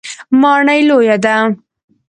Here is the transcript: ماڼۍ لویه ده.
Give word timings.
ماڼۍ 0.41 0.79
لویه 0.89 1.15
ده. 1.23 1.35